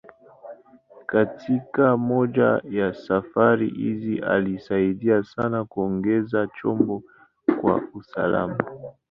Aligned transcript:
Katika 1.05 1.97
moja 1.97 2.61
ya 2.69 2.93
safari 2.93 3.69
hizi, 3.69 4.19
alisaidia 4.19 5.23
sana 5.23 5.65
kuongoza 5.65 6.47
chombo 6.61 7.03
kwa 7.61 7.81
usalama. 7.93 8.57